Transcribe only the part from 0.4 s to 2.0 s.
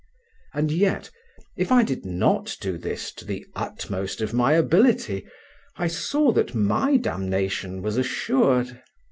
And yet, if I